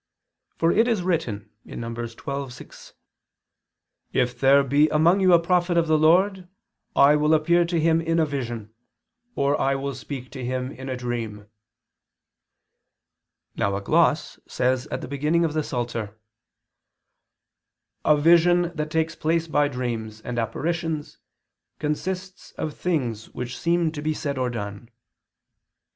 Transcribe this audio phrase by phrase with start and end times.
[0.55, 1.93] For it is written (Num.
[1.95, 2.93] 12:6):
[4.13, 6.47] "If there be among you a prophet of the Lord,
[6.95, 8.73] I will appear to him in a vision,
[9.35, 11.45] or I will speak to him in a dream."
[13.55, 16.19] Now a gloss says at the beginning of the Psalter,
[18.03, 21.19] "a vision that takes place by dreams and apparitions
[21.77, 24.89] consists of things which seem to be said or done."